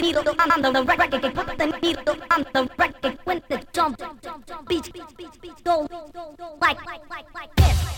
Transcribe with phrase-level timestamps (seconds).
[0.00, 1.34] needle on the record.
[1.34, 3.18] Put the needle on the record.
[3.24, 4.02] When the jump
[4.68, 4.92] beat
[5.64, 5.86] go
[6.60, 6.78] like
[7.56, 7.95] this.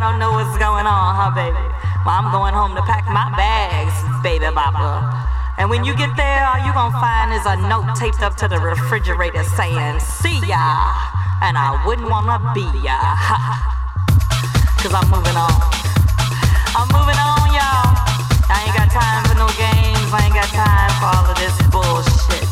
[0.00, 1.60] I don't know what's going on, huh, baby?
[2.08, 3.92] Well, I'm going home to pack my bags,
[4.24, 5.04] baby bopper.
[5.60, 8.48] And when you get there, all you gonna find is a note taped up to
[8.48, 10.64] the refrigerator saying, see ya,
[11.44, 12.96] and I wouldn't wanna be ya.
[14.80, 15.52] Cause I'm moving on.
[16.72, 17.92] I'm moving on, y'all.
[18.48, 20.08] I ain't got time for no games.
[20.16, 22.49] I ain't got time for all of this bullshit.